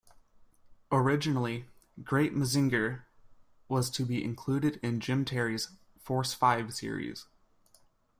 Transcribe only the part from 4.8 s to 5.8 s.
in Jim Terry's